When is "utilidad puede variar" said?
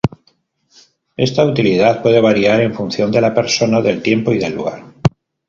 1.45-2.59